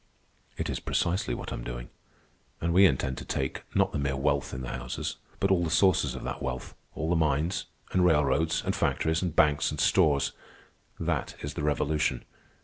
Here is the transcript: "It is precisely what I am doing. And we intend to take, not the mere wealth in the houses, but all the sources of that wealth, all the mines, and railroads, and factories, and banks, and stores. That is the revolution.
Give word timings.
"It 0.57 0.67
is 0.67 0.79
precisely 0.79 1.35
what 1.35 1.51
I 1.51 1.55
am 1.55 1.63
doing. 1.63 1.91
And 2.59 2.73
we 2.73 2.87
intend 2.87 3.19
to 3.19 3.23
take, 3.25 3.61
not 3.75 3.91
the 3.91 3.99
mere 3.99 4.15
wealth 4.15 4.51
in 4.51 4.63
the 4.63 4.69
houses, 4.69 5.17
but 5.39 5.51
all 5.51 5.63
the 5.63 5.69
sources 5.69 6.15
of 6.15 6.23
that 6.23 6.41
wealth, 6.41 6.73
all 6.95 7.07
the 7.07 7.15
mines, 7.15 7.65
and 7.91 8.03
railroads, 8.03 8.63
and 8.65 8.75
factories, 8.75 9.21
and 9.21 9.35
banks, 9.35 9.69
and 9.69 9.79
stores. 9.79 10.31
That 10.99 11.35
is 11.43 11.53
the 11.53 11.61
revolution. 11.61 12.25